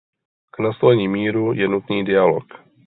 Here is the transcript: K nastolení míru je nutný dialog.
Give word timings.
K 0.53 0.57
nastolení 0.59 1.07
míru 1.07 1.53
je 1.53 1.67
nutný 1.67 2.05
dialog. 2.05 2.43